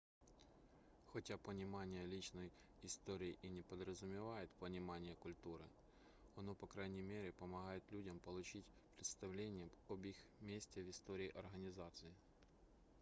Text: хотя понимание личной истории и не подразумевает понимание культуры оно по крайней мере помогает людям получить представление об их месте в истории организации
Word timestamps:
хотя 1.13 1.37
понимание 1.37 2.07
личной 2.07 2.51
истории 2.81 3.37
и 3.43 3.47
не 3.49 3.61
подразумевает 3.61 4.49
понимание 4.59 5.13
культуры 5.17 5.63
оно 6.35 6.55
по 6.55 6.65
крайней 6.65 7.03
мере 7.03 7.33
помогает 7.33 7.83
людям 7.91 8.17
получить 8.17 8.65
представление 8.97 9.69
об 9.89 10.03
их 10.03 10.17
месте 10.41 10.81
в 10.81 10.89
истории 10.89 11.31
организации 11.37 12.11